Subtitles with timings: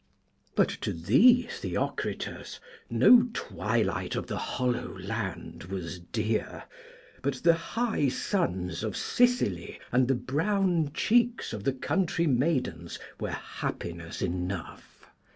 [0.55, 2.59] But to thee, Theocritus,
[2.89, 6.63] no twilight of the Hollow Land was dear,
[7.21, 13.29] but the high suns of Sicily and the brown cheeks of the country maidens were
[13.29, 15.05] happiness enough.